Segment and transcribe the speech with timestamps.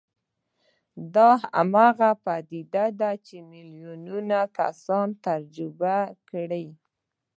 [1.15, 5.97] دا هماغه پديده ده چې ميليونونه کسانو تجربه
[6.29, 6.67] کړې.